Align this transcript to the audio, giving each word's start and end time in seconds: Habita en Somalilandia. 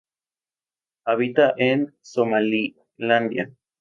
Habita 1.05 1.53
en 1.57 1.93
Somalilandia. 2.01 3.53